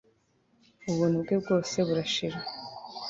Ubuntu 0.89 1.17
bwe 1.23 1.35
bwose 1.41 1.75
burashira 1.87 2.37